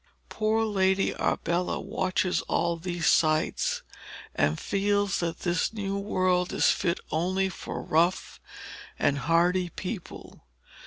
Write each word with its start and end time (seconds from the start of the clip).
Poor 0.29 0.65
Lady 0.65 1.13
Arbella 1.15 1.79
watches 1.79 2.41
all 2.47 2.75
these 2.75 3.05
sights, 3.05 3.83
and 4.33 4.59
feels 4.59 5.19
that 5.19 5.41
this 5.41 5.71
new 5.73 5.95
world 5.95 6.51
is 6.51 6.71
fit 6.71 6.99
only 7.11 7.49
for 7.49 7.83
rough 7.83 8.41
and 8.97 9.19
hardy 9.19 9.69
people. 9.69 10.43